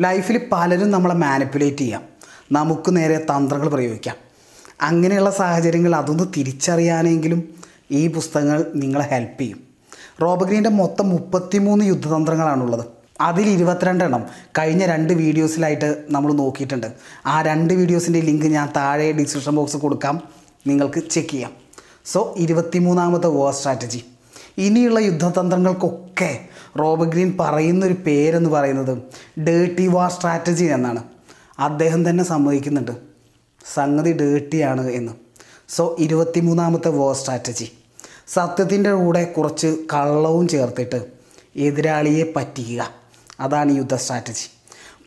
[0.00, 2.02] ലൈഫിൽ പലരും നമ്മളെ മാനിപ്പുലേറ്റ് ചെയ്യാം.
[2.52, 4.16] നമുക്ക് നേരെ തന്ത്രങ്ങൾ പ്രയോഗിക്കാം.
[4.82, 7.54] അങ്ങനെയുള്ള സാഹചര്യങ്ങൾ അതൊന്ന് തിരിച്ചറിയാനെങ്കിലും
[7.90, 9.60] ഈ പുസ്തകങ്ങൾ നിങ്ങളെ ഹെൽപ്പ് ചെയ്യും.
[10.22, 12.84] റോബഗ്രീന്റെ മൊത്തം മുപ്പത്തിമൂന്ന് യുദ്ധതന്ത്രങ്ങളാണുള്ളത്.
[13.20, 14.26] അതിൽ ഇരുപത്തിരണ്ടെണ്ണം
[14.58, 16.92] കഴിഞ്ഞ രണ്ട് വീഡിയോസിലായിട്ട് നമ്മൾ നോക്കിയിട്ടുണ്ട്.
[17.26, 20.22] ആ രണ്ട് വീഡിയോസിന്റെ ലിങ്ക് ഞാൻ താഴെ ഡിസ്ക്രിപ്ഷൻ ബോക്സ് കൊടുക്കാം.
[20.66, 21.50] നിങ്ങൾക്ക് ചെക്ക് ചെയ്യാം.
[22.04, 24.04] സോ ഇരുപത്തിമൂന്നാമത്തെ വാർ സ്ട്രാറ്റജി
[24.58, 28.98] ഇനിയുള്ള യുദ്ധതന്ത്രങ്ങൾക്കൊക്കെ റോബർട്ട് ഗ്രീൻ പറയുന്നൊരു പേരെന്ന് പറയുന്നത്
[29.40, 31.02] ഡേർട്ടി വാർ സ്ട്രാറ്റജി എന്നാണ്.
[31.58, 32.90] അദ്ദേഹം തന്നെ സമ്മതിക്കുന്നുണ്ട്.
[33.74, 35.12] സംഗതി ഡേർട്ടിയാണ് എന്ന്.
[35.68, 37.72] സോ ഇരുപത്തിമൂന്നാമത്തെ വാർ സ്ട്രാറ്റജി.
[38.28, 41.06] സത്യത്തിന്റെ കൂടെ കുറച്ച് കള്ളവും ചേർത്തിട്ട്
[41.56, 42.90] എതിരാളിയെ പറ്റിക്കുക.
[43.40, 44.50] അതാണ് യുദ്ധ സ്ട്രാറ്റജി.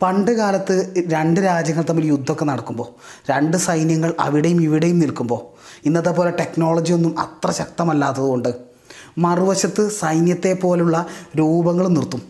[0.02, 2.88] പണ്ട് കാലത്ത് രണ്ട് രാജ്യങ്ങൾ തമ്മിൽ യുദ്ധമൊക്കെ നടക്കുമ്പോൾ
[3.32, 5.42] രണ്ട് സൈന്യങ്ങൾ അവിടെയും ഇവിടെയും നിൽക്കുമ്പോൾ
[5.86, 8.75] ഇന്നത്തെ പോലെ ടെക്നോളജി ഒന്നും അത്ര ശക്തമല്ലാത്തതുകൊണ്ട്
[9.18, 11.06] മറുവശത്ത് സൈന്യത്തെ പോലുള്ള
[11.38, 12.22] രൂപങ്ങൾ നിർത്തും.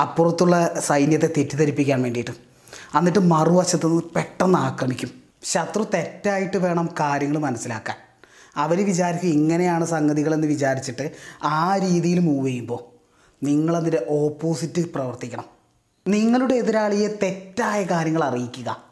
[0.00, 2.30] അപ്പുറത്തുള്ള സൈന്യത്തെ തെറ്റിദ്ധരിപ്പിക്കാൻ വേണ്ടിയിട്ട്.
[2.98, 5.10] എന്നിട്ട് മറുവശത്ത് നിന്ന് പെട്ടെന്ന് ആക്രമിക്കും.
[5.44, 7.96] ശത്രു തെറ്റായിട്ട് വേണം കാര്യങ്ങൾ മനസ്സിലാക്കാൻ.
[8.56, 12.92] അവർ വിചാരിക്കും ഇങ്ങനെയാണ് സംഗതികളെന്ന് വിചാരിച്ചിട്ട് ആ രീതിയിൽ മൂവ് ചെയ്യുമ്പോൾ
[13.44, 15.44] നിങ്ങളതിന്റെ ഓപ്പോസിറ്റ് പ്രവർത്തിക്കണം.
[16.08, 18.82] നിങ്ങളുടെ എതിരാളിയെ തെറ്റായ കാര്യങ്ങൾ അറിയിക്കുക.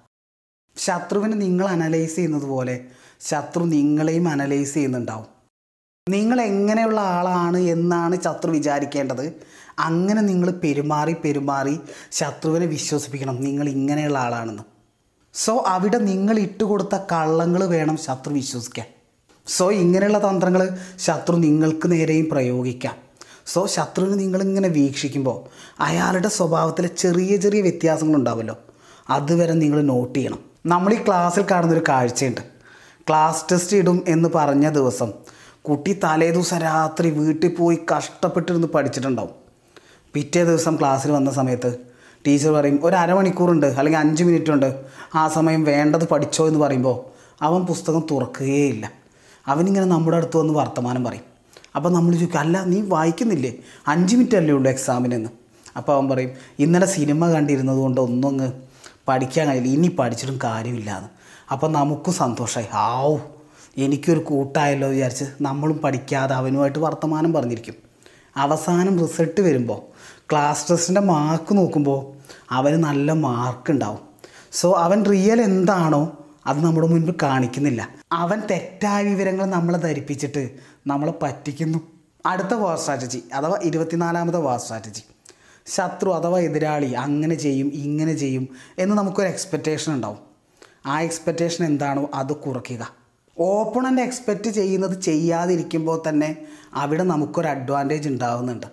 [0.76, 2.84] ശത്രുവിനെ നിങ്ങൾ അനലൈസ് ചെയ്യുന്നത് പോലെ
[3.20, 5.39] ശത്രു നിങ്ങളെയും അനലൈസ് ചെയ്യുന്നുണ്ടാവും.
[6.08, 9.32] നിങ്ങൾ എങ്ങനെയുള്ള ആളാണ് എന്നാണ് ശത്രു വിചാരിക്കേണ്ടത്.
[9.78, 11.78] അങ്ങനെ നിങ്ങൾ പെരുമാറി പെരുമാറി
[12.12, 13.36] ശത്രുവിനെ വിശ്വസിപ്പിക്കണം.
[13.44, 14.62] നിങ്ങൾ ഇങ്ങനെയുള്ള ആളാണെന്ന്.
[15.34, 18.86] സോ അവിടെ നിങ്ങൾ ഇട്ടുകൊടുത്ത കള്ളങ്ങൾ വേണം ശത്രു വിശ്വസിക്കാൻ.
[19.46, 22.94] സോ ഇങ്ങനെയുള്ള തന്ത്രങ്ങൾ ശത്രു നിങ്ങൾക്ക് നേരെയും പ്രയോഗിക്കാം.
[23.46, 25.38] സോ ശത്രുവിനെ നിങ്ങളിങ്ങനെ വീക്ഷിക്കുമ്പോൾ
[25.82, 28.58] അയാളുടെ സ്വഭാവത്തിലെ ചെറിയ ചെറിയ വ്യത്യാസങ്ങളുണ്ടാവുമല്ലോ
[29.10, 30.38] അതുവരെ നിങ്ങൾ നോട്ട് ചെയ്യണം.
[30.66, 32.40] നമ്മൾ ഈ ക്ലാസ്സിൽ കാണുന്നൊരു കാഴ്ചയുണ്ട്.
[33.08, 35.12] ക്ലാസ് ടെസ്റ്റ് ഇടും എന്ന് പറഞ്ഞ ദിവസം
[35.64, 39.30] കുട്ടി തലേ ദിവസം രാത്രി വീട്ടിൽ പോയി കഷ്ടപ്പെട്ടിരുന്ന് പഠിച്ചിട്ടുണ്ടാവും.
[40.14, 41.78] പിറ്റേ ദിവസം ക്ലാസ്സിൽ വന്ന സമയത്ത്
[42.26, 46.96] ടീച്ചർ പറയും ഒരു അരമണിക്കൂറുണ്ട് അല്ലെങ്കിൽ അഞ്ച് മിനിറ്റ് ഉണ്ട് ആ സമയം വേണ്ടത് പഠിച്ചോ എന്ന് പറയുമ്പോൾ
[47.42, 48.90] അവൻ പുസ്തകം തുറക്കുകയില്ല.
[49.46, 51.22] അവനിങ്ങനെ നമ്മുടെ അടുത്ത് വന്ന് വർത്തമാനം പറയും.
[51.76, 53.52] അപ്പോൾ നമ്മൾ ചോദിക്കും അല്ല നീ വായിക്കുന്നില്ലേ?
[53.88, 55.30] അഞ്ച് മിനിറ്റ് അല്ലേ ഉള്ളൂ എക്സാമിനെന്ന്
[55.76, 58.52] അപ്പോൾ അവൻ പറയും ഇന്നലെ സിനിമ കണ്ടിരുന്നത് കൊണ്ട് ഒന്നും അങ്ങ്
[59.08, 59.68] പഠിക്കാൻ കഴിയില്ല.
[59.68, 61.08] ഇനി പഠിച്ചിട്ടും കാര്യമില്ലാന്ന്.
[61.52, 62.68] അപ്പോൾ നമുക്കും സന്തോഷമായി.
[62.72, 63.18] ആവൂ
[63.76, 67.74] എനിക്കൊരു കൂട്ടായല്ലോ വിചാരിച്ച് നമ്മളും പഠിക്കാതെ അവനുമായിട്ട് വർത്തമാനം പറഞ്ഞിരിക്കും.
[68.36, 69.80] അവസാനം റിസൾട്ട് വരുമ്പോൾ
[70.30, 72.16] ക്ലാസ് ടെസ്റ്റിന്റെ മാർക്ക് നോക്കുമ്പോൾ
[72.50, 73.98] അവന് നല്ല മാർക്ക് ഉണ്ടാവും.
[74.52, 77.88] സോ അവൻ റിയൽ എന്താണോ അത് നമ്മുടെ മുൻപിൽ കാണിക്കുന്നില്ല.
[78.12, 80.50] അവൻ തെറ്റായ വിവരങ്ങൾ നമ്മളെ ധരിപ്പിച്ചിട്ട്
[80.86, 81.78] നമ്മളെ പറ്റിക്കുന്നു.
[82.26, 85.02] അടുത്ത വാർ സ്ട്രാറ്റജി അഥവാ ഇരുപത്തിനാലാമത്തെ വാർ സ്ട്രാറ്റജി
[85.66, 88.48] ശത്രു അഥവാ എതിരാളി അങ്ങനെ ചെയ്യും ഇങ്ങനെ ചെയ്യും
[88.78, 90.18] എന്ന് നമുക്കൊരു എക്സ്പെക്റ്റേഷൻ ഉണ്ടാവും.
[90.86, 92.99] ആ എക്സ്പെക്റ്റേഷൻ എന്താണോ അത് കുറയ്ക്കുക.
[93.40, 96.36] ഓപ്പണന്റ് എക്സ്പെക്റ്റ് ചെയ്യുന്നത് ചെയ്യാതിരിക്കുമ്പോൾ തന്നെ
[96.74, 98.66] അവിടെ നമുക്കൊരു അഡ്വാന്റേജ് ഉണ്ടാവുന്നുണ്ട്.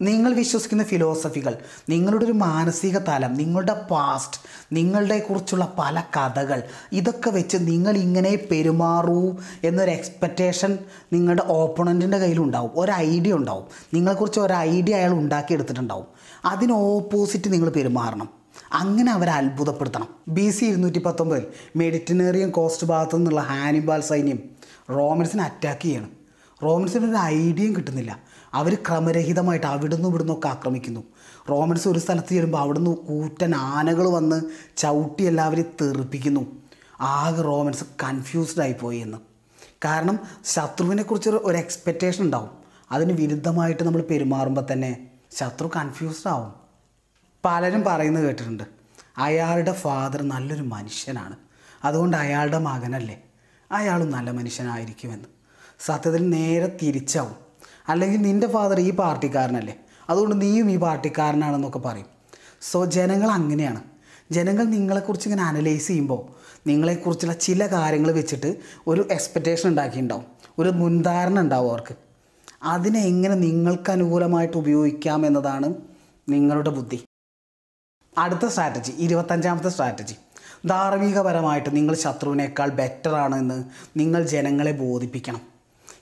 [0.00, 1.56] നിങ്ങൾ വിശ്വസിക്കുന്ന ഫിലോസഫികൾ
[1.88, 4.40] നിങ്ങളുടെ ഒരു മാനസിക തലം നിങ്ങളുടെ പാസ്റ്റ്
[4.72, 10.78] നിങ്ങളുടെ കുറിച്ചുള്ള പല കഥകൾ ഇതൊക്കെ വെച്ച് നിങ്ങൾ ഇങ്ങനെ പെരുമാറൂ എന്നൊരു എക്സ്പെക്റ്റേഷൻ
[11.12, 13.64] നിങ്ങളുടെ ഓപ്പണന്റിന്റെ കയ്യിലുണ്ടാവും ഒരു ഐഡിയ ഉണ്ടാവും.
[13.94, 16.06] നിങ്ങളെക്കുറിച്ച് ഒരു ഐഡിയ അയാൾ ഉണ്ടാക്കിയെടുത്തിട്ടുണ്ടാവും.
[16.44, 18.41] അതിന് ഓപ്പോസിറ്റ് നിങ്ങൾ പെരുമാറണം.
[18.72, 20.08] അങ്ങനെ അവരെ അത്ഭുതപ്പെടുത്തണം.
[20.28, 21.46] ബി സി ഇരുന്നൂറ്റി പത്തൊമ്പതിൽ
[21.76, 24.38] മെഡിറ്റനേറിയൻ കോസ്റ്റ് ഭാഗത്തു നിന്നുള്ള ഹാനിബാൽ സൈന്യം
[24.90, 26.10] റോമൻസിനെ അറ്റാക്ക് ചെയ്യണം.
[26.62, 28.18] റോമൻസിന് ഒരു ഐഡിയയും കിട്ടുന്നില്ല.
[28.54, 31.00] അവർ ക്രമരഹിതമായിട്ട് അവിടുന്ന് ഇവിടുന്ന് ഒക്കെ ആക്രമിക്കുന്നു.
[31.50, 34.42] റോമൻസ് ഒരു സ്ഥലത്ത് ചെല്ലുമ്പോൾ അവിടുന്ന് കൂറ്റൻ ആനകൾ വന്ന്
[34.76, 36.46] ചവിട്ടി എല്ലാവരെയും തെറിപ്പിക്കുന്നു.
[37.00, 39.18] ആകെ റോമൻസ് കൺഫ്യൂസ്ഡ് ആയിപ്പോയി എന്ന്.
[39.84, 42.50] കാരണം ശത്രുവിനെക്കുറിച്ച് ഒരു എക്സ്പെക്റ്റേഷൻ ഉണ്ടാവും.
[42.92, 46.61] അതിന് വിരുദ്ധമായിട്ട് നമ്മൾ പെരുമാറുമ്പോൾ തന്നെ ശത്രു കൺഫ്യൂസ്ഡ് ആവും.
[47.44, 48.64] പലരും പറയുന്നത് കേട്ടിട്ടുണ്ട്.
[49.18, 51.36] അയാളുടെ ഫാദർ നല്ലൊരു മനുഷ്യനാണ്.
[51.84, 53.22] അതുകൊണ്ട് അയാളുടെ മകനല്ലേ?
[53.72, 55.24] അയാളും നല്ല മനുഷ്യനായിരിക്കുമെന്ന്.
[55.80, 57.34] സത്യത്തിൽ നേരെ തിരിച്ചാവും.
[57.88, 59.76] അല്ലെങ്കിൽ നിന്റെ ഫാദർ ഈ പാർട്ടിക്കാരനല്ലേ?
[60.10, 62.06] അതുകൊണ്ട് നീയും ഈ പാർട്ടിക്കാരനാണെന്നൊക്കെ പറയും.
[62.62, 63.82] സോ ജനങ്ങൾ അങ്ങനെയാണ്.
[64.30, 66.22] ജനങ്ങൾ നിങ്ങളെക്കുറിച്ച് ഇങ്ങനെ അനലൈസ് ചെയ്യുമ്പോൾ
[66.66, 70.24] നിങ്ങളെക്കുറിച്ചുള്ള ചില കാര്യങ്ങൾ വെച്ചിട്ട് ഒരു എക്സ്പെക്റ്റേഷൻ ഉണ്ടാക്കിയിട്ടുണ്ടാവും.
[70.58, 71.94] ഒരു മുൻധാരണ ഉണ്ടാവും അവർക്ക്.
[72.62, 75.74] അതിനെ എങ്ങനെ നിങ്ങൾക്ക് അനുകൂലമായിട്ട് ഉപയോഗിക്കാം എന്നതാണ്
[76.28, 77.00] നിങ്ങളുടെ ബുദ്ധി.
[78.18, 80.14] അടുത്ത സ്ട്രാറ്റജി ഇരുപത്തഞ്ചാമത്തെ സ്ട്രാറ്റജി
[80.66, 83.64] ധാർമ്മികപരമായിട്ട് നിങ്ങൾ ശത്രുവിനേക്കാൾ ബെറ്റർ ആണെന്ന് എന്ന്
[83.96, 85.40] നിങ്ങൾ ജനങ്ങളെ ബോധിപ്പിക്കണം.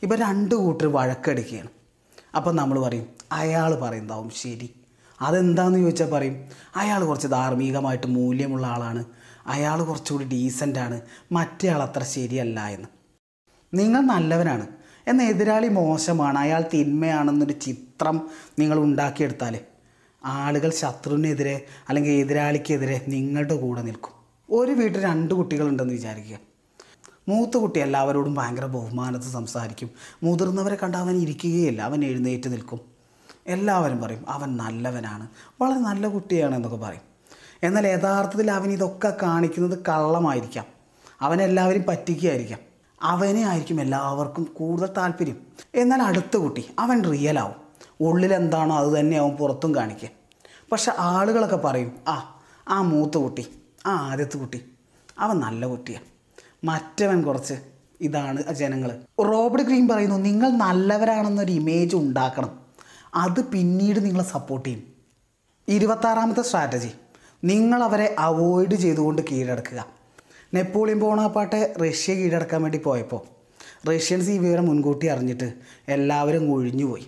[0.02, 1.69] ഇപ്പോൾ രണ്ട് കൂട്ടർ വഴക്കെടുക്കുകയാണ്.
[2.37, 4.75] അപ്പം നമ്മൾ പറയും അയാൾ പറയുന്നതാവും ശരി.
[5.20, 6.44] അതെന്താന്ന് ചോദിച്ചാൽ പറയും
[6.76, 9.05] അയാൾ കുറച്ച് ധാർമ്മികമായിട്ട് മൂല്യമുള്ള ആളാണ്.
[9.46, 11.00] അയാൾ കുറച്ചുകൂടി ഡീസന്റാണ്
[11.32, 12.88] മറ്റേ ആൾ അത്ര ശരിയല്ല എന്ന്.
[13.75, 14.67] നിങ്ങൾ നല്ലവനാണ്.
[15.06, 16.38] എന്നാൽ എതിരാളി മോശമാണ്.
[16.38, 19.58] അയാൾ തിന്മയാണെന്നൊരു ചിത്രം നിങ്ങൾ ഉണ്ടാക്കിയെടുത്താൽ
[20.25, 24.20] ആളുകൾ ശത്രുവിനെതിരെ അല്ലെങ്കിൽ എതിരാളിക്കെതിരെ നിങ്ങളുടെ കൂടെ നിൽക്കും.
[24.50, 26.38] ഒരു വീട്ടിൽ രണ്ട് കുട്ടികളുണ്ടെന്ന് വിചാരിക്കുക.
[27.28, 29.90] മൂത്ത കുട്ടി എല്ലാവരോടും ഭയങ്കര ബഹുമാനത്തിൽ സംസാരിക്കും.
[30.22, 31.82] മുതിർന്നവരെ കണ്ട് അവൻ ഇരിക്കുകയില്ല.
[31.82, 32.81] അവൻ എഴുന്നേറ്റ് നിൽക്കും.
[33.46, 35.28] എല്ലാവരും പറയും അവൻ നല്ലവനാണ്.
[35.61, 37.02] വളരെ നല്ല കുട്ടിയാണ് എന്നൊക്കെ പറയും.
[37.62, 40.64] എന്നാൽ യഥാർത്ഥത്തിൽ അവൻ ഇതൊക്കെ കാണിക്കുന്നത് കള്ളമായിരിക്കാം.
[41.20, 42.58] അവനെല്ലാവരും പറ്റിക്കുകയായിരിക്കാം.
[43.02, 45.37] അവനെ ആയിരിക്കും എല്ലാവർക്കും കൂടുതൽ താല്പര്യം.
[45.75, 47.38] എന്നാൽ അടുത്ത കുട്ടി അവൻ റിയൽ
[48.35, 50.08] എന്താണോ അത് തന്നെ അവൻ പുറത്തും കാണിക്കുക
[50.73, 53.49] പക്ഷെ ആളുകളൊക്കെ പറയും ആ ആ മൂത്ത കുട്ടി
[53.87, 54.64] ആ ആദ്യത്തെ കുട്ടി
[55.19, 56.06] അവൻ നല്ല കുട്ടിയാണ്
[56.64, 57.55] മറ്റവൻ കുറച്ച്
[58.00, 62.61] ഇതാണ് ജനങ്ങൾ റോബർട്ട് ഗ്രീൻ പറയുന്നു നിങ്ങൾ നല്ലവരാണെന്നൊരു ഇമേജ് ഉണ്ടാക്കണം.
[63.14, 64.82] അത് പിന്നീട് നിങ്ങളെ സപ്പോർട്ട് ചെയ്യും.
[65.69, 66.91] ഇരുപത്താറാമത്തെ സ്ട്രാറ്റജി
[67.44, 69.87] നിങ്ങൾ അവരെ അവോയ്ഡ് ചെയ്തുകൊണ്ട് കീഴടക്കുക.
[70.55, 73.23] നെപ്പോളിയൻ ബോണാപ്പാട്ടെ റഷ്യ കീഴടക്കാൻ വേണ്ടി പോയപ്പോൾ
[73.88, 75.52] റഷ്യൻസ് ഈ വിവരം മുൻകൂട്ടി അറിഞ്ഞിട്ട്
[75.88, 77.06] എല്ലാവരും ഒഴിഞ്ഞുപോയി.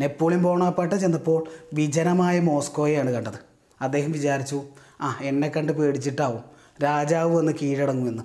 [0.00, 3.38] നെപ്പോളിയൻ ബോണാപ്പാട്ട് ചെന്നപ്പോൾ വിജനമായ മോസ്കോയെയാണ് കണ്ടത്.
[3.80, 4.62] അദ്ദേഹം വിചാരിച്ചു
[5.00, 6.40] ആ എന്നെ കണ്ട് പേടിച്ചിട്ടാവും
[6.84, 8.22] രാജാവ് വന്ന് കീഴടങ്ങുമെന്ന്.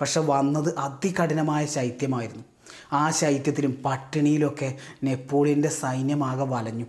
[0.00, 2.44] പക്ഷെ വന്നത് അതികഠിനമായ ശൈത്യമായിരുന്നു.
[2.92, 4.74] ആ ശൈത്യത്തിലും പട്ടിണിയിലൊക്കെ
[5.04, 6.84] നെപ്പോളിയന്റെ സൈന്യമാകെ വലഞ്ഞു.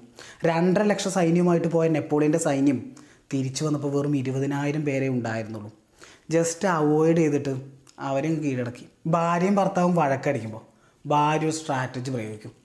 [0.46, 2.92] രണ്ടര ലക്ഷം സൈന്യവുമായിട്ട് പോയ നെപ്പോളിയന്റെ സൈന്യം
[3.34, 5.72] തിരിച്ചു വന്നപ്പോൾ വെറും ഇരുപതിനായിരം പേരെ ഉണ്ടായിരുന്നുള്ളൂ.
[6.30, 7.62] ജസ്റ്റ് അവോയ്ഡ് ചെയ്തിട്ട്
[8.00, 8.86] അവരെയും കീഴടക്കി.
[9.08, 10.62] ഭാര്യയും ഭർത്താവും വഴക്കടിക്കുമ്പോൾ
[11.06, 12.61] ഭാര്യ ഒരു സ്ട്രാറ്റജി പ്രയോഗിക്കും.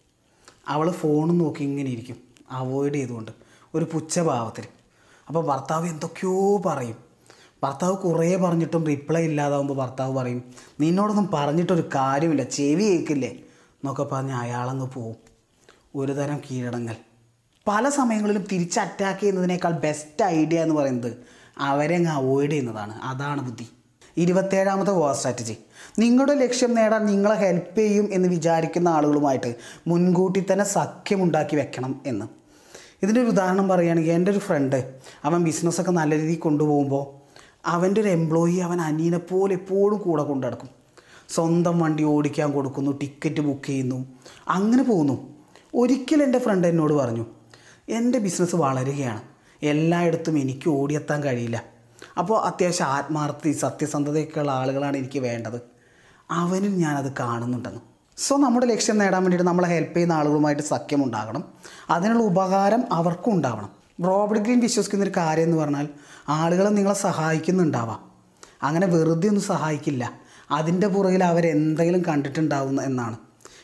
[0.69, 2.17] അവൾ ഫോണും നോക്കി ഇങ്ങനെ ഇരിക്കും.
[2.51, 3.33] അവോയ്ഡ് ചെയ്തുകൊണ്ട്.
[3.75, 4.65] ഒരു പുച്ഛഭാവത്തിൽ
[5.29, 6.97] അപ്പോൾ ഭർത്താവ് എന്തൊക്കെയോ പറയും.
[7.63, 10.45] ഭർത്താവ് കുറേ പറഞ്ഞിട്ടും റിപ്ലൈ ഇല്ലാതാവുമ്പോൾ ഭർത്താവ് പറയും
[10.81, 12.43] നിന്നോടൊന്നും പറഞ്ഞിട്ടൊരു കാര്യമില്ല.
[12.43, 13.29] ചെവി കേൾക്കില്ലേ?
[13.29, 15.17] എന്നൊക്കെ പറഞ്ഞ് അയാളങ്ങ് പോവും.
[15.95, 16.97] ഒരു തരം കീഴടങ്ങൽ.
[17.69, 21.17] പല സമയങ്ങളിലും തിരിച്ച് അറ്റാക്ക് ചെയ്യുന്നതിനേക്കാൾ ബെസ്റ്റ് ഐഡിയ എന്ന് പറയുന്നത്
[21.59, 22.93] അവരെ അങ്ങ് അവോയ്ഡ് ചെയ്യുന്നതാണ്.
[22.93, 23.69] അതാണ് ബുദ്ധി.
[24.17, 25.57] ഇരുപത്തേഴാമത്തെ ഗോവ സ്ട്രാറ്റജി
[25.99, 29.55] നിങ്ങളുടെ ലക്ഷ്യം നേടാൻ നിങ്ങളെ ഹെൽപ്പ് ചെയ്യും എന്ന് വിചാരിക്കുന്ന ആളുകളുമായിട്ട്
[29.87, 32.27] മുൻകൂട്ടി തന്നെ സഖ്യമുണ്ടാക്കി വെക്കണം എന്ന്.
[33.03, 37.27] ഇതിന്റെ ഒരു ഉദാഹരണം പറയുകയാണെങ്കിൽ എന്റെ ഒരു ഫ്രണ്ട് അവൻ ബിസിനസ്സൊക്കെ നല്ല രീതിയിൽ കൊണ്ടുപോകുമ്പോൾ
[37.67, 40.69] അവന്റെ ഒരു എംപ്ലോയി അവൻ അനിയനെ പോലെ എപ്പോഴും കൂടെ കൊണ്ടു നടക്കും.
[41.29, 44.07] സ്വന്തം വണ്ടി ഓടിക്കാൻ കൊടുക്കുന്നു ടിക്കറ്റ് ബുക്ക് ചെയ്യുന്നു
[44.49, 45.35] അങ്ങനെ പോകുന്നു.
[45.75, 47.27] ഒരിക്കൽ എന്റെ ഫ്രണ്ട് എന്നോട് പറഞ്ഞു
[47.89, 49.21] എന്റെ ബിസിനസ് വളരുകയാണ്.
[49.63, 51.76] എല്ലായിടത്തും എനിക്ക് ഓടിയെത്താൻ കഴിയില്ല.
[52.19, 55.61] അപ്പോൾ അത്യാവശ്യം ആത്മാർത്ഥി സത്യസന്ധതയൊക്കെയുള്ള ആളുകളാണ് എനിക്ക് വേണ്ടത്.
[56.31, 57.81] അവനും ഞാനത് കാണുന്നുണ്ടെന്ന്.
[58.17, 61.45] സോ നമ്മുടെ ലക്ഷ്യം നേടാൻ വേണ്ടിയിട്ട് നമ്മളെ ഹെൽപ്പ് ചെയ്യുന്ന ആളുകളുമായിട്ട് സഖ്യം ഉണ്ടാകണം
[61.91, 63.71] അതിനുള്ള ഉപകാരം അവർക്കും ഉണ്ടാവണം.
[64.05, 65.89] റോബർട്ട് ഗ്രീൻ വിശ്വസിക്കുന്ന ഒരു കാര്യം എന്ന് പറഞ്ഞാൽ
[66.29, 68.01] ആളുകളെ നിങ്ങളെ സഹായിക്കുന്നുണ്ടാവാം.
[68.63, 70.13] അങ്ങനെ വെറുതെ ഒന്നും സഹായിക്കില്ല.
[70.51, 73.17] അതിന്റെ പുറകിൽ അവരെന്തെങ്കിലും കണ്ടിട്ടുണ്ടാവുന്ന എന്നാണ്.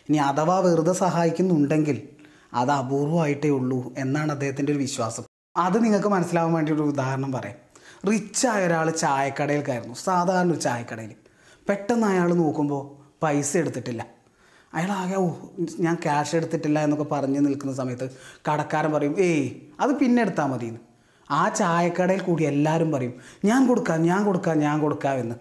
[0.09, 2.09] ഇനി അഥവാ വെറുതെ സഹായിക്കുന്നുണ്ടെങ്കിൽ
[2.55, 5.23] അത് അപൂർവമായിട്ടേ ഉള്ളൂ എന്നാണ് അദ്ദേഹത്തിന്റെ ഒരു വിശ്വാസം.
[5.57, 7.62] അത് നിങ്ങൾക്ക് മനസ്സിലാവാൻ വേണ്ടി ഒരു ഉദാഹരണം പറയാം.
[8.11, 9.95] റിച്ചായ ഒരാൾ ചായക്കടയിൽ കയറുന്നു.
[9.95, 11.15] സാധാരണ ഒരു ചായക്കടയിൽ
[11.69, 12.83] പെട്ടെന്ന് അയാൾ നോക്കുമ്പോൾ
[13.23, 14.07] പൈസ എടുത്തിട്ടില്ല.
[14.75, 15.29] അയാൾ ആകെ ഓ
[15.81, 18.11] ഞാൻ ക്യാഷ് എടുത്തിട്ടില്ല എന്നൊക്കെ പറഞ്ഞ് നിൽക്കുന്ന സമയത്ത്
[18.49, 19.51] കടക്കാരൻ പറയും ഏയ്
[19.81, 20.81] അത് പിന്നെ എടുത്താൽ മതി എന്ന്
[21.31, 23.15] ആ ചായക്കടയിൽ കൂടി എല്ലാവരും പറയും
[23.45, 25.35] ഞാൻ കൊടുക്കാം ഞാൻ കൊടുക്കാം ഞാൻ കൊടുക്കാം എന്ന്.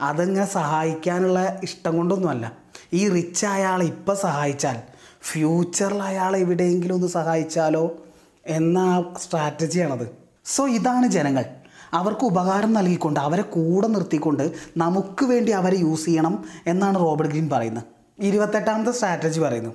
[0.00, 2.52] അതങ്ങനെ സഹായിക്കാനുള്ള ഇഷ്ടം കൊണ്ടൊന്നുമല്ല.
[2.92, 4.76] ഈ റിച്ച് അയാളെ ഇപ്പം സഹായിച്ചാൽ
[5.22, 8.04] ഫ്യൂച്ചറിൽ അയാൾ എവിടെയെങ്കിലും ഒന്ന് സഹായിച്ചാലോ
[8.46, 10.06] എന്ന സ്ട്രാറ്റജിയാണത്.
[10.44, 11.44] സോ ഇതാണ് ജനങ്ങൾ.
[11.92, 17.84] അവർക്ക് ഉപകാരം നൽകിക്കൊണ്ട് അവരെ കൂടെ നിർത്തിക്കൊണ്ട് നമുക്ക് വേണ്ടി അവരെ യൂസ് ചെയ്യണം എന്നാണ് റോബർട്ട് ഗ്രീൻ പറയുന്നത്.
[18.20, 19.74] ഇരുപത്തെട്ടാമത്തെ സ്ട്രാറ്റജി പറയുന്നു.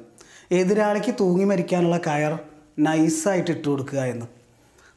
[0.52, 2.40] എതിരാളിക്ക് തൂങ്ങി മരിക്കാനുള്ള കയർ
[2.80, 4.26] നൈസായിട്ട് ഇട്ട് കൊടുക്കുക എന്ന്.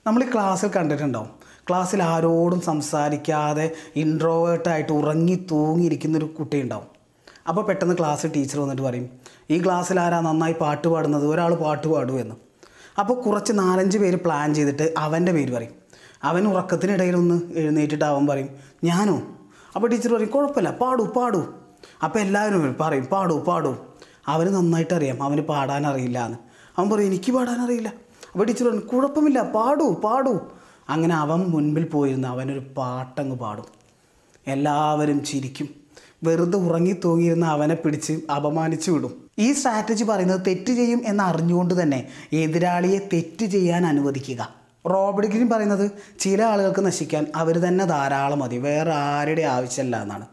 [0.06, 1.30] നമ്മൾ ഈ ക്ലാസ്സിൽ കണ്ടിട്ടുണ്ടാവും.
[1.68, 6.86] ക്ലാസ്സിൽ ആരോടും സംസാരിക്കാതെ ഇൻട്രോവേർട്ടായിട്ട് ഉറങ്ങി തൂങ്ങിയിരിക്കുന്നൊരു കുട്ടി ഉണ്ടാവും.
[7.48, 9.10] അപ്പോൾ പെട്ടെന്ന് ക്ലാസ്സിൽ ടീച്ചർ വന്നിട്ട് പറയും
[9.50, 11.26] ഈ ക്ലാസ്സിൽ ആരാ നന്നായി പാട്ട് പാടുന്നത്?
[11.26, 12.34] ഒരാൾ പാട്ട് പാടുമെന്ന്
[13.00, 15.85] അപ്പോൾ കുറച്ച് നാലഞ്ച് പേര് പ്ലാൻ ചെയ്തിട്ട് അവന്റെ പേര് പറയും.
[16.24, 18.48] അവൻ ഉറക്കത്തിനിടയിൽ ഒന്ന് എഴുന്നേറ്റിട്ട് അവൻ പറയും
[18.84, 19.22] ഞാനോ?
[19.76, 21.54] അപ്പോൾ ടീച്ചർ പറയും കുഴപ്പമില്ല പാടൂ പാടൂ.
[22.04, 23.76] അപ്പോൾ എല്ലാവരും പറയും പാടൂ പാടൂ.
[24.28, 26.38] അവന് നന്നായിട്ട് അറിയാം അവന് പാടാൻ അറിയില്ല എന്ന്
[26.78, 27.92] അവൻ പറയും എനിക്ക് പാടാൻ അറിയില്ല
[28.32, 30.40] അപ്പോൾ ടീച്ചർ പറഞ്ഞു കുഴപ്പമില്ല പാടൂ പാടൂ.
[30.88, 33.64] അങ്ങനെ അവൻ മുൻപിൽ പോയിരുന്ന അവനൊരു പാട്ടങ്ങ് പാടും.
[34.46, 35.68] എല്ലാവരും ചിരിക്കും.
[36.24, 39.28] വെറുതെ ഉറങ്ങി തൂങ്ങിയിരുന്ന അവനെ പിടിച്ച് അപമാനിച്ചു വിടും.
[39.38, 44.65] ഈ സ്ട്രാറ്റജി പറയുന്നത് തെറ്റ് ചെയ്യും എന്ന് അറിഞ്ഞുകൊണ്ട് തന്നെ എതിരാളിയെ തെറ്റ് ചെയ്യാൻ അനുവദിക്കുക.
[44.88, 48.56] റോബർട്ട് ഗ്രീൻ പറയുന്നത് ചില ആളുകൾക്ക് നശിക്കാൻ അവർ തന്നെ ധാരാളം മതി.
[48.56, 50.26] വേറെ ആരുടെ ആവശ്യമില്ല എന്നാണ്.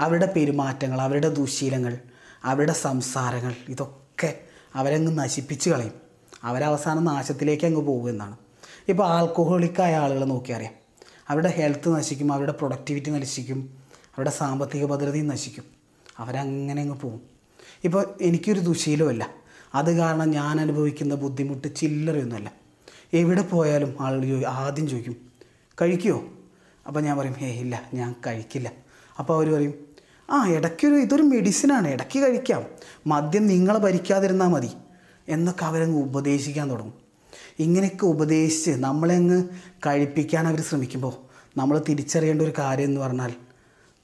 [0.00, 1.98] അവരുടെ പെരുമാറ്റങ്ങൾ അവരുടെ ദുശീലങ്ങൾ
[2.44, 4.38] അവരുടെ സംസാരങ്ങൾ ഇതൊക്കെ
[4.74, 5.92] അവരങ്ങ് നശിപ്പിച്ച് കളയും.
[6.44, 8.36] അവരവസാനം നാശത്തിലേക്ക് അങ്ങ് പോകുമെന്നാണ്
[8.88, 10.72] ഇപ്പോൾ ആൽക്കഹോളിക്കായ ആളുകളെ നോക്കിയറിയാം
[11.28, 15.64] അവരുടെ ഹെൽത്ത് നശിക്കും അവരുടെ പ്രൊഡക്ടിവിറ്റി നശിക്കും അവരുടെ സാമ്പത്തിക ഭദ്രതയും നശിക്കും.
[16.18, 17.20] അവരങ്ങനെ അങ്ങ് പോകും.
[17.84, 19.28] ഇപ്പോൾ എനിക്കൊരു ദുശീലമല്ല
[19.74, 22.59] അത് കാരണം ഞാൻ അനുഭവിക്കുന്ന ബുദ്ധിമുട്ട് ചില്ലറയൊന്നുമല്ല.
[23.14, 25.16] എവിടെ പോയാലും ആളുകൾ ആദ്യം ചോദിക്കും
[25.82, 26.24] കഴിക്കുമോ
[26.86, 28.72] അപ്പോൾ ഞാൻ പറയും ഏ ഇല്ല ഞാൻ കഴിക്കില്ല.
[29.18, 29.74] അപ്പോൾ അവർ പറയും
[30.30, 32.64] ആ ഇടയ്ക്കൊരു ഇതൊരു മെഡിസിനാണ് ഇടയ്ക്ക് കഴിക്കാം.
[33.06, 34.70] മദ്യം നിങ്ങളെ ഭരിക്കാതിരുന്നാൽ മതി.
[35.28, 36.94] എന്നൊക്കെ അവരങ്ങ് ഉപദേശിക്കാൻ തുടങ്ങും.
[37.58, 39.44] ഇങ്ങനെയൊക്കെ ഉപദേശിച്ച് നമ്മളെ അങ്ങ്
[39.86, 41.12] കഴിപ്പിക്കാൻ അവർ ശ്രമിക്കുമ്പോൾ
[41.56, 43.32] നമ്മൾ തിരിച്ചറിയേണ്ട ഒരു കാര്യം എന്ന് പറഞ്ഞാൽ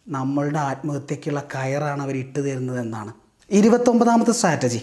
[0.09, 3.13] നമ്മളുടെ ആത്മഹത്യക്കുള്ള കയറാണ് അവർ ഇട്ട് തരുന്നത് എന്നാണ്.
[3.51, 4.81] ഇരുപത്തൊമ്പതാമത്തെ സ്ട്രാറ്റജി.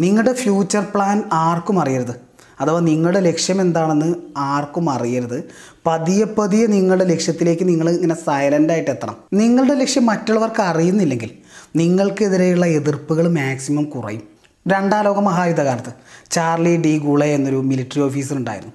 [0.00, 2.27] നിങ്ങളുടെ ഫ്യൂച്ചർ പ്ലാൻ ആർക്കും അറിയരുത്.
[2.60, 5.44] അഥവാ നിങ്ങളുടെ ലക്ഷ്യം എന്താണെന്ന് ആർക്കും അറിയരുത്.
[5.86, 9.16] പതിയെ പതിയെ നിങ്ങളുടെ ലക്ഷ്യത്തിലേക്ക് നിങ്ങൾ ഇങ്ങനെ സൈലന്റായിട്ട് എത്തണം.
[9.32, 11.30] നിങ്ങളുടെ ലക്ഷ്യം മറ്റുള്ളവർക്ക് അറിയുന്നില്ലെങ്കിൽ
[11.76, 14.22] നിങ്ങൾക്കെതിരെയുള്ള എതിർപ്പുകൾ മാക്സിമം കുറയും.
[14.68, 15.92] രണ്ടാം ലോക മഹായുദ്ധകാലത്ത്
[16.30, 18.72] ചാർലി ഡി ഗുളെ എന്നൊരു മിലിറ്ററി ഓഫീസർ ഉണ്ടായിരുന്നു.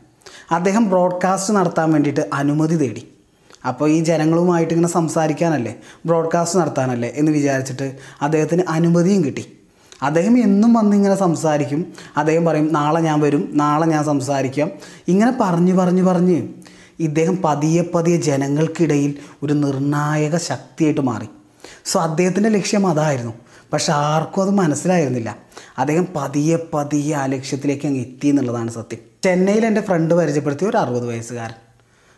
[0.51, 3.07] അദ്ദേഹം ബ്രോഡ്കാസ്റ്റ് നടത്താൻ വേണ്ടിയിട്ട് അനുമതി തേടി.
[3.67, 5.75] അപ്പോൾ ഈ ജനങ്ങളുമായിട്ട് ഇങ്ങനെ സംസാരിക്കാനല്ലേ
[6.05, 9.45] ബ്രോഡ്കാസ്റ്റ് നടത്താനല്ലേ എന്ന് വിചാരിച്ചിട്ട് അദ്ദേഹത്തിന് അനുമതിയും കിട്ടി.
[10.03, 11.93] അദ്ദേഹം എന്നും വന്നിങ്ങനെ സംസാരിക്കും.
[12.17, 14.71] അദ്ദേഹം പറയും നാളെ ഞാൻ വരും നാളെ ഞാൻ സംസാരിക്കാം.
[15.07, 16.47] ഇങ്ങനെ പറഞ്ഞു പറഞ്ഞു പറഞ്ഞ്
[16.99, 21.25] ഇദ്ദേഹം പതിയെ പതിയെ ജനങ്ങൾക്കിടയിൽ ഒരു നിർണായക ശക്തിയായിട്ട് മാറി.
[21.85, 23.33] സോ അദ്ദേഹത്തിന്റെ ലക്ഷ്യം അതായിരുന്നു.
[23.73, 25.37] പക്ഷെ ആർക്കും അത് മനസ്സിലായിരുന്നില്ല.
[25.77, 28.99] അദ്ദേഹം പതിയെ പതിയെ ആ ലക്ഷ്യത്തിലേക്ക് അങ്ങ് എത്തി എന്നുള്ളതാണ് സത്യം.
[29.23, 31.53] ചെന്നൈയിൽ എന്റെ ഫ്രണ്ട് പരിചയപ്പെടുത്തിയ ഒരു അറുപത് വയസ്സുകാരൻ.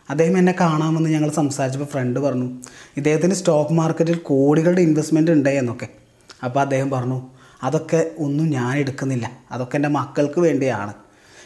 [0.09, 2.49] അദ്ദേഹം എന്നെ കാണാമെന്ന് ഞങ്ങൾ സംസാരിച്ചപ്പോൾ ഫ്രണ്ട് പറഞ്ഞു
[2.97, 5.87] ഇദ്ദേഹത്തിന് സ്റ്റോക്ക് മാർക്കറ്റിൽ കോടികളുടെ ഇൻവെസ്റ്റ്മെന്റ് ഉണ്ട് എന്നൊക്കെ.
[6.43, 7.21] അപ്പോൾ അദ്ദേഹം പറഞ്ഞു
[7.63, 9.31] അതൊക്കെ ഒന്നും ഞാൻ എടുക്കുന്നില്ല.
[9.51, 10.93] അതൊക്കെ എന്റെ മക്കൾക്ക് വേണ്ടിയാണ്.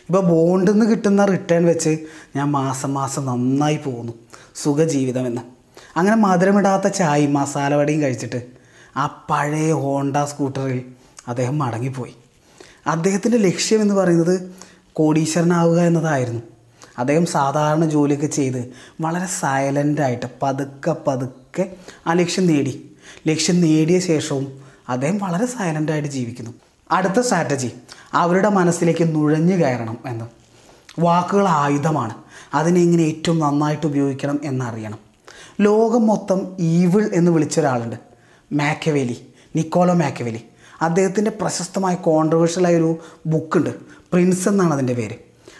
[0.08, 1.98] ഇപ്പോൾ ബോണ്ടിൽ നിന്ന് കിട്ടുന്ന റിട്ടേൺ വെച്ച്
[2.36, 4.14] ഞാൻ മാസം മാസം നന്നായി പോകുന്നു.
[4.56, 5.42] സുഖജീവിതമെന്ന്.
[5.98, 8.46] അങ്ങനെ മധുരമിടാത്ത ചായ മസാല വടയും കഴിച്ചിട്ട്
[8.98, 10.86] ആ പഴയ ഹോണ്ട സ്കൂട്ടറിൽ
[11.28, 12.16] അദ്ദേഹം മടങ്ങിപ്പോയി.
[12.88, 14.52] അദ്ദേഹത്തിന്റെ ലക്ഷ്യം എന്ന് പറയുന്നത്
[14.94, 16.42] കോടീശ്വരനാവുക എന്നതായിരുന്നു.
[16.98, 21.74] അദ്ദേഹം സാധാരണ ജോലിയൊക്കെ ചെയ്ത് വളരെ സൈലന്റായിട്ട് പതുക്കെ പതുക്കെ
[22.08, 22.92] ആ ലക്ഷ്യം നേടി.
[23.28, 26.52] ലക്ഷ്യം നേടിയ ശേഷവും അദ്ദേഹം വളരെ സൈലന്റായിട്ട് ജീവിക്കുന്നു.
[26.92, 27.72] അടുത്ത സ്ട്രാറ്റജി
[28.14, 30.26] അവരുടെ മനസ്സിലേക്ക് നുഴഞ്ഞു കയറണം എന്ന്.
[31.00, 32.14] വാക്കുകൾ ആയുധമാണ്.
[32.54, 34.98] അതിനെ എങ്ങനെ ഏറ്റവും നന്നായിട്ട് ഉപയോഗിക്കണം എന്നറിയണം.
[35.62, 37.96] ലോകം മൊത്തം ഈവിൾ എന്ന് വിളിച്ച ഒരാളുണ്ട്.
[38.54, 40.42] മാക്കവേലി നിക്കോളോ മാക്കവേലി
[40.82, 43.70] അദ്ദേഹത്തിന്റെ പ്രശസ്തമായ കോൺട്രവേഴ്ഷ്യലായ ഒരു ബുക്കുണ്ട്
[44.12, 45.16] പ്രിൻസ് എന്നാണ് അതിന്റെ പേര്.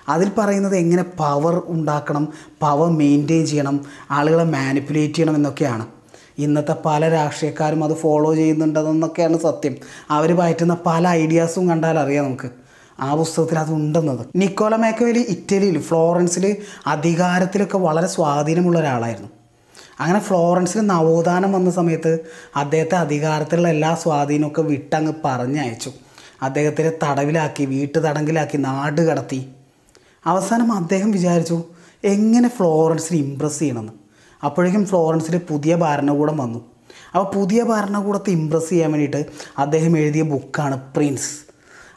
[0.10, 2.28] അതിൽ പറയുന്നത് എങ്ങനെ പവർ ഉണ്ടാക്കണം
[2.60, 5.88] പവർ മെയിന്റെയിൻ ചെയ്യണം ആളുകളെ മാനിപ്പുലേറ്റ് ചെയ്യണം എന്നൊക്കെയാണ്.
[6.40, 9.76] ഇന്നത്തെ പല രാഷ്ട്രീയക്കാരും അത് ഫോളോ ചെയ്യുന്നുണ്ടെന്നൊക്കെയാണ് സത്യം.
[10.10, 12.50] അവർ പയറ്റുന്ന പല ഐഡിയാസും കണ്ടാൽ അറിയാം നമുക്ക്.
[13.00, 19.30] ആ പുസ്തകത്തിൽ അതുണ്ടെന്നത് നിക്കോല മേക്കവേലി ഇറ്റലിയിൽ ഫ്ലോറൻസിൽ അധികാരത്തിലൊക്കെ വളരെ സ്വാധീനമുള്ള ഒരാളായിരുന്നു.
[20.00, 22.20] അങ്ങനെ ഫ്ലോറൻസിൽ നവോത്ഥാനം വന്ന സമയത്ത്
[22.56, 25.92] അദ്ദേഹത്തെ അധികാരത്തിലുള്ള എല്ലാ സ്വാധീനമൊക്കെ വിട്ടങ്ങ് പറഞ്ഞയച്ചു.
[26.42, 29.48] അദ്ദേഹത്തിനെ തടവിലാക്കി വീട്ടു തടങ്കിലാക്കി നാട് കടത്തി
[30.26, 31.64] അവസാനം അദ്ദേഹം വിചാരിച്ചു
[32.04, 33.94] എങ്ങനെ ഫ്ലോറൻസിന് ഇമ്പ്രസ് ചെയ്യണമെന്ന്?
[34.44, 36.60] അപ്പോഴേക്കും ഫ്ലോറൻസിൽ പുതിയ ഭരണകൂടം വന്നു.
[37.16, 41.50] അപ്പോൾ പുതിയ ഭരണകൂടത്തെ ഇമ്പ്രസ് ചെയ്യാൻ വേണ്ടിയിട്ട് അദ്ദേഹം എഴുതിയ ബുക്കാണ് പ്രിൻസ്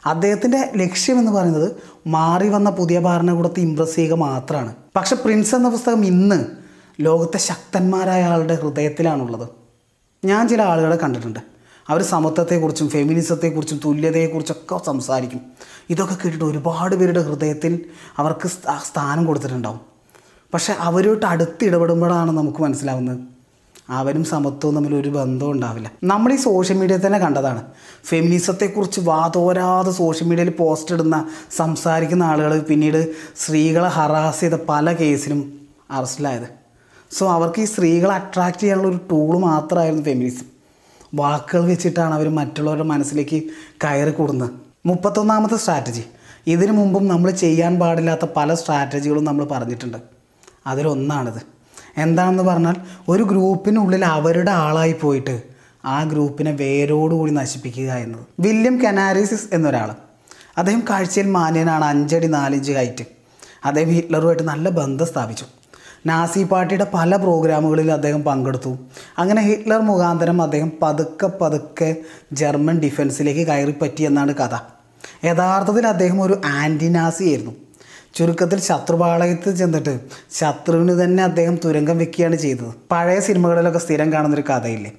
[0.05, 1.71] അദ്ദേഹത്തിന്റെ ലക്ഷ്യം എന്ന് പറയുന്നത്
[2.07, 6.45] മാറി വന്ന പുതിയ ഭരണകൂടത്തെ ഇമ്പ്രസ് ചെയ്യുക മാത്രമാണ് പക്ഷെ പ്രിൻസ് എന്ന പുസ്തകം ഇന്ന്
[7.01, 9.47] ലോകത്തെ ശക്തന്മാരായ ആളുടെ ഹൃദയത്തിലാണുള്ളത്.
[10.25, 11.39] ഞാൻ ചില ആളുകളെ കണ്ടിട്ടുണ്ട്.
[11.89, 15.41] അവർ സമത്വത്തെക്കുറിച്ചും ഫെമിനിസത്തെക്കുറിച്ചും തുല്യതയെക്കുറിച്ചൊക്കെ സംസാരിക്കും.
[15.89, 17.85] ഇതൊക്കെ കേട്ടിട്ട് ഒരുപാട് പേരുടെ ഹൃദയത്തിൽ
[18.17, 18.47] അവർക്ക്
[18.91, 19.92] സ്ഥാനം കൊടുത്തിട്ടുണ്ടാവും.
[20.53, 23.33] പക്ഷെ അവരോട്ട് അടുത്ത് ഇടപെടുമ്പോഴാണ് നമുക്ക് മനസ്സിലാവുന്നത്.
[23.89, 25.91] അവരും സമത്വവും തമ്മിൽ ഒരു ബന്ധവും ഉണ്ടാവില്ല.
[26.03, 27.63] നമ്മൾ ഈ സോഷ്യൽ മീഡിയയിൽ തന്നെ കണ്ടതാണ്.
[28.03, 35.59] ഫെമിനിസത്തെക്കുറിച്ച് വാതോരാതെ സോഷ്യൽ മീഡിയയിൽ പോസ്റ്റ് ഇടുന്ന സംസാരിക്കുന്ന ആളുകൾ പിന്നീട് സ്ത്രീകളെ ഹറാസ് ചെയ്ത പല കേസിലും
[35.91, 36.47] അറസ്റ്റിലായത്.
[37.11, 40.47] സോ അവർക്ക് ഈ സ്ത്രീകളെ അട്രാക്റ്റ് ചെയ്യാനുള്ള ഒരു ടൂൾ മാത്രമായിരുന്നു ഫെമിനിസം
[41.15, 43.43] വാക്കുകൾ വെച്ചിട്ടാണ് അവർ മറ്റുള്ളവരുടെ മനസ്സിലേക്ക്
[43.83, 44.51] കയറി കൂടുന്നത്.
[44.85, 46.03] മുപ്പത്തൊന്നാമത്തെ സ്ട്രാറ്റജി
[46.47, 50.12] ഇതിനു മുമ്പും നമ്മൾ ചെയ്യാൻ പാടില്ലാത്ത പല സ്ട്രാറ്റജികളും നമ്മൾ പറഞ്ഞിട്ടുണ്ട്.
[50.67, 51.41] അതിലൊന്നാണിത്.
[51.97, 52.75] എന്താണെന്ന് പറഞ്ഞാൽ
[53.09, 55.43] ഒരു ഗ്രൂപ്പിനുള്ളിൽ അവരുടെ ആളായി പോയിട്ട്
[55.85, 58.25] ആ ഗ്രൂപ്പിനെ വേരോടുകൂടി നശിപ്പിക്കുക എന്നത്.
[58.39, 59.95] വില്യം കനാരിസിസ് എന്നൊരാൾ.
[60.57, 63.05] അദ്ദേഹം കാഴ്ചയിൽ മാന്യനാണ് അഞ്ചടി നാലിഞ്ച് ഹൈറ്റ്.
[63.65, 65.45] അദ്ദേഹം ഹിറ്റ്ലറുമായിട്ട് നല്ല ബന്ധം സ്ഥാപിച്ചു.
[66.05, 68.77] നാസി പാർട്ടിയുടെ പല പ്രോഗ്രാമുകളിൽ അദ്ദേഹം പങ്കെടുത്തു.
[69.17, 71.95] അങ്ങനെ ഹിറ്റ്ലർ മുഖാന്തരം അദ്ദേഹം പതുക്കെ പതുക്കെ
[72.31, 74.57] ജർമ്മൻ ഡിഫൻസിലേക്ക് കയറിപ്പറ്റി എന്നാണ് കഥ.
[75.25, 77.51] യഥാർത്ഥത്തിൽ അദ്ദേഹം ഒരു ആന്റി നാസി ആയിരുന്നു.
[78.13, 79.99] ചുരുക്കത്തിൽ ശത്രുപാളയത്തിൽ ചെന്നിട്ട്
[80.31, 82.73] ശത്രുവിന് തന്നെ അദ്ദേഹം തുരങ്കം വെക്കുകയാണ് ചെയ്തത്.
[82.91, 84.91] പഴയ സിനിമകളിലൊക്കെ സ്ഥിരം കാണുന്നൊരു കഥയില്ലേ?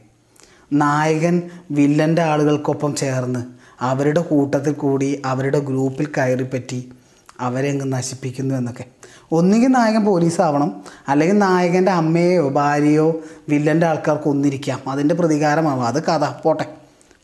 [0.73, 3.45] നായകൻ വില്ലന്റെ ആളുകൾക്കൊപ്പം ചേർന്ന്
[3.81, 6.93] അവരുടെ കൂട്ടത്തിൽ കൂടി അവരുടെ ഗ്രൂപ്പിൽ കയറിപ്പറ്റി
[7.41, 8.85] അവരെ അങ്ങ് നശിപ്പിക്കുന്നു എന്നൊക്കെ.
[9.33, 14.91] ഒന്നുകിൽ നായകൻ പോലീസ് ആവണം അല്ലെങ്കിൽ നായകന്റെ അമ്മയോ ഭാര്യയോ വില്ലന്റെ ആൾക്കാർക്ക് ഒന്നിരിക്കാം.
[14.91, 15.87] അതിന്റെ പ്രതികാരമാവാം.
[15.87, 16.29] അത് കഥ.
[16.43, 16.67] പോട്ടെ.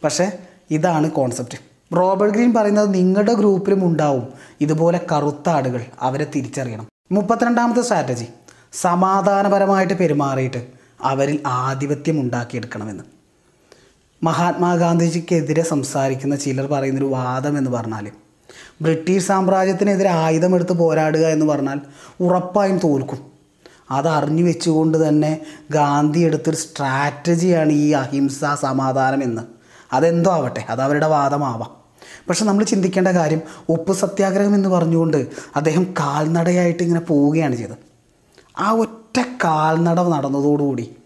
[0.05, 0.33] പക്ഷേ
[0.71, 4.29] ഇതാണ് കോൺസെപ്റ്റ് റോബർട്ട് ഗ്രീൻ പറയുന്നത് നിങ്ങളുടെ ഗ്രൂപ്പിലും ഉണ്ടാവും.
[4.61, 6.87] ഇതുപോലെ കറുത്ത ആടുകൾ അവരെ തിരിച്ചറിയണം.
[7.13, 8.27] മുപ്പത്തിരണ്ടാമത്തെ സ്ട്രാറ്റജി
[8.73, 10.67] സമാധാനപരമായിട്ട് പെരുമാറിയിട്ട്
[11.03, 13.05] അവരിൽ ആധിപത്യം ഉണ്ടാക്കിയെടുക്കണമെന്ന്.
[14.23, 18.11] മഹാത്മാഗാന്ധിജിക്കെതിരെ സംസാരിക്കുന്ന ചിലർ പറയുന്നൊരു വാദം എന്ന് പറഞ്ഞാൽ
[18.83, 21.81] ബ്രിട്ടീഷ് സാമ്രാജ്യത്തിനെതിരെ ആയുധമെടുത്ത് പോരാടുക എന്ന് പറഞ്ഞാൽ
[22.21, 23.19] ഉറപ്പായും തോൽക്കും.
[23.91, 29.43] അത് അറിഞ്ഞു വെച്ചുകൊണ്ട് തന്നെ ഗാന്ധി എടുത്തൊരു സ്ട്രാറ്റജിയാണ് ഈ അഹിംസ സമാധാനം എന്ന്.
[29.93, 31.80] അതെന്തോ ആവട്ടെ അത് അവരുടെ വാദമാവാം.
[32.29, 35.27] പക്ഷെ നമ്മൾ ചിന്തിക്കേണ്ട കാര്യം ഉപ്പ് സത്യാഗ്രഹം എന്ന് പറഞ്ഞുകൊണ്ട്
[35.57, 37.77] അദ്ദേഹം കാൽനടയായിട്ട് ഇങ്ങനെ പോവുകയാണ് ചെയ്തത്.
[38.59, 40.97] ആ ഒറ്റ കാൽനട നടന്നതോടുകൂടി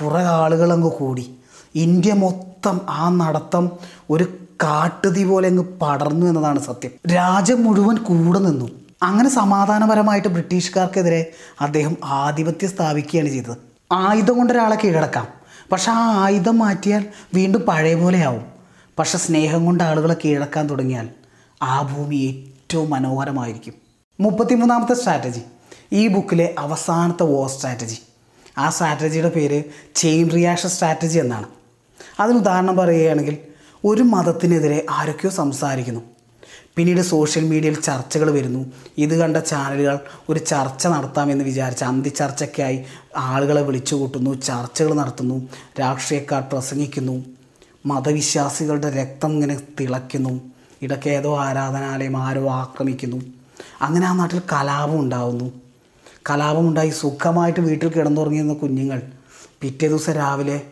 [0.00, 1.36] പുറകെ ആളുകളങ്ങ് കൂടി.
[1.74, 3.70] ഇന്ത്യ മൊത്തം ആ നടത്തം
[4.10, 4.24] ഒരു
[4.62, 6.90] കാട്ടുതീ പോലെ അങ്ങ് പടർന്നു എന്നതാണ് സത്യം.
[7.14, 8.70] രാജ്യം മുഴുവൻ കൂടെ നിന്നു.
[9.02, 13.56] അങ്ങനെ സമാധാനപരമായിട്ട് ബ്രിട്ടീഷുകാർക്കെതിരെ അദ്ദേഹം ആധിപത്യം സ്ഥാപിക്കുകയാണ് ചെയ്തത്.
[13.92, 15.28] ആയുധം കൊണ്ട് ഒരാളെ കീഴടക്കാം.
[15.72, 17.04] പക്ഷെ ആ ആയുധം മാറ്റിയാൽ
[17.34, 18.42] വീണ്ടും പഴയ പോലെയാവും
[18.98, 21.08] പക്ഷെ സ്നേഹം കൊണ്ട് ആളുകളെ കീഴടക്കാൻ തുടങ്ങിയാൽ
[21.62, 23.74] ആ ഭൂമി ഏറ്റവും മനോഹരമായിരിക്കും.
[24.20, 25.40] മുപ്പത്തിമൂന്നാമത്തെ സ്ട്രാറ്റജി
[25.92, 27.98] ഈ ബുക്കിലെ അവസാനത്തെ വോ സ്ട്രാറ്റജി
[28.58, 31.48] ആ സ്ട്രാറ്റജിയുടെ പേര് ചെയിൻ റിയാക്ഷൻ സ്ട്രാറ്റജി എന്നാണ്.
[32.20, 33.38] അതിന് ഉദാഹരണം പറയുകയാണെങ്കിൽ
[33.84, 36.00] ഒരു മതത്തിനെതിരെ ആരൊക്കെയോ സംസാരിക്കുന്നു.
[36.76, 38.72] പിന്നീട് സോഷ്യൽ മീഡിയയിൽ ചർച്ചകൾ വരുന്നു.
[38.98, 42.84] ഇത് കണ്ട ചാനലുകൾ ഒരു ചർച്ച നടത്താമെന്ന് വിചാരിച്ച് അന്തി ചർച്ചയ്ക്കായി
[43.16, 45.48] ആളുകളെ വിളിച്ചു കൂട്ടുന്നു ചർച്ചകൾ നടത്തുന്നു
[45.80, 47.41] രാഷ്ട്രീയക്കാർ പ്രസംഗിക്കുന്നു.
[47.86, 50.40] മതവിശ്വാസികളുടെ രക്തം ഇങ്ങനെ തിളയ്ക്കുന്നു.
[50.82, 53.16] ഇടയ്ക്ക് ഏതോ ആരാധനാലയം ആരോ ആക്രമിക്കുന്നു.
[53.80, 55.52] അങ്ങനെ ആ നാട്ടിൽ കലാപം ഉണ്ടാകുന്നു
[56.30, 59.02] കലാപമുണ്ടായി സുഖമായിട്ട് വീട്ടിൽ കിടന്നുറങ്ങിയിരുന്ന കുഞ്ഞുങ്ങൾ
[59.60, 60.62] പിറ്റേ ദിവസം രാവിലെ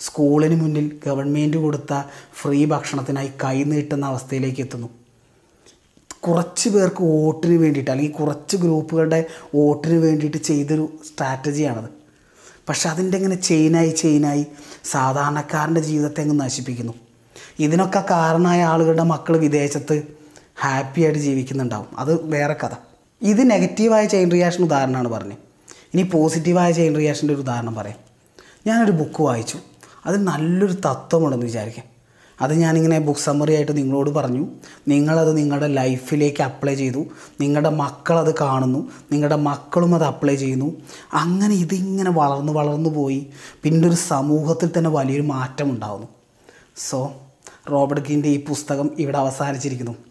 [0.00, 2.02] സ്കൂളിന് മുന്നിൽ ഗവൺമെന്റ് കൊടുത്ത
[2.40, 4.88] ഫ്രീ ഭക്ഷണത്തിനായി കൈനീട്ടുന്ന അവസ്ഥയിലേക്ക് എത്തുന്നു.
[6.20, 11.90] കുറച്ച് പേർക്ക് വോട്ടിന് വേണ്ടിയിട്ട് അല്ലെങ്കിൽ കുറച്ച് ഗ്രൂപ്പുകളുടെ വോട്ടിന് വേണ്ടിയിട്ട് ചെയ്തൊരു സ്ട്രാറ്റജിയാണത്.
[12.68, 14.46] പക്ഷെ അതിന്റെ ഇങ്ങനെ ചെയിനായി ചെയിനായി
[14.90, 16.92] സാധാരണക്കാരന്റെ ജീവിതത്തെ അങ്ങ് നശിപ്പിക്കുന്നു.
[17.58, 20.02] ഇതിനൊക്കെ കാരണമായ ആളുകളുടെ മക്കൾ വിദേശത്ത്
[20.60, 21.98] ഹാപ്പി ആയിട്ട് ജീവിക്കുന്നുണ്ടാവും.
[21.98, 22.68] അത് വേറെ കഥ.
[23.22, 25.38] ഇത് നെഗറ്റീവായ ചെയിൻ റിയാക്ഷൻ ഉദാഹരണമാണ് പറഞ്ഞത്
[25.94, 27.98] ഇനി പോസിറ്റീവായ ചെയിൻ റിയാക്ഷന്റെ ഒരു ഉദാഹരണം പറയാം.
[28.66, 29.58] ഞാനൊരു ബുക്ക് വായിച്ചു.
[30.06, 31.97] അതിൽ നല്ലൊരു തത്വമുണ്ടെന്ന് വിചാരിക്കാം.
[32.40, 34.46] അത് ഞാനിങ്ങനെ ബുക്ക് സമ്മറി ആയിട്ട് നിങ്ങളോട് പറഞ്ഞു.
[34.88, 37.04] നിങ്ങളത് നിങ്ങളുടെ ലൈഫിലേക്ക് അപ്ലൈ ചെയ്തു.
[37.40, 38.90] നിങ്ങളുടെ മക്കളത് കാണുന്നു.
[39.12, 40.76] നിങ്ങളുടെ മക്കളും അത് അപ്ലൈ ചെയ്യുന്നു.
[41.14, 43.26] അങ്ങനെ ഇതിങ്ങനെ വളർന്നു വളർന്നു പോയി.
[43.62, 46.08] പിന്നെ ഒരു സമൂഹത്തിൽ തന്നെ വലിയൊരു മാറ്റം ഉണ്ടാകുന്നു
[46.76, 47.12] സോ
[47.70, 50.07] റോബർട്ട് കിന്റെ ഈ പുസ്തകം ഇവിടെ അവസാനിച്ചിരിക്കുന്നു.